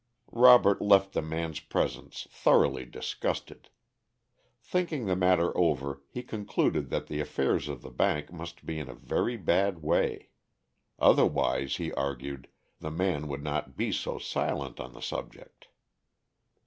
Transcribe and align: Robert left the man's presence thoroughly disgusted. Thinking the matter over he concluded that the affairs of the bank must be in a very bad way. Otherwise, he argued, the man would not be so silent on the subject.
Robert 0.33 0.81
left 0.81 1.13
the 1.13 1.21
man's 1.21 1.59
presence 1.59 2.27
thoroughly 2.31 2.85
disgusted. 2.85 3.69
Thinking 4.59 5.05
the 5.05 5.15
matter 5.15 5.55
over 5.55 6.01
he 6.09 6.23
concluded 6.23 6.89
that 6.89 7.05
the 7.05 7.19
affairs 7.19 7.67
of 7.67 7.83
the 7.83 7.91
bank 7.91 8.31
must 8.33 8.65
be 8.65 8.79
in 8.79 8.89
a 8.89 8.95
very 8.95 9.37
bad 9.37 9.83
way. 9.83 10.29
Otherwise, 10.97 11.75
he 11.75 11.93
argued, 11.93 12.47
the 12.79 12.89
man 12.89 13.27
would 13.27 13.43
not 13.43 13.77
be 13.77 13.91
so 13.91 14.17
silent 14.17 14.79
on 14.79 14.93
the 14.93 15.01
subject. 15.03 15.67